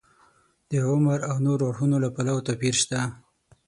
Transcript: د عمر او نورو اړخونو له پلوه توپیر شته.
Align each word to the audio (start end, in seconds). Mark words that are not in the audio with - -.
د 0.69 0.71
عمر 0.89 1.19
او 1.29 1.35
نورو 1.45 1.63
اړخونو 1.69 1.95
له 2.03 2.09
پلوه 2.15 2.41
توپیر 2.47 2.75
شته. 2.81 2.99